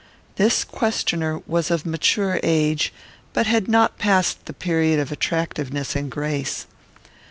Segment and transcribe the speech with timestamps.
[0.35, 2.91] This questioner was of mature age,
[3.33, 6.65] but had not passed the period of attractiveness and grace.